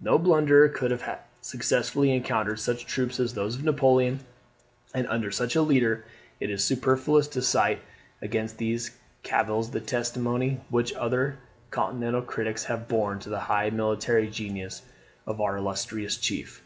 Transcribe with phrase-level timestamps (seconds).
[0.00, 4.20] No blunderer could have successfully encountered such troops as those of Napoleon,
[4.94, 6.04] and under such a leader.
[6.38, 7.80] It is superfluous to cite
[8.20, 8.92] against these
[9.24, 11.38] cavils the testimony which other
[11.72, 14.82] continental critics have borne to the high military genius
[15.26, 16.62] of our illustrious chief.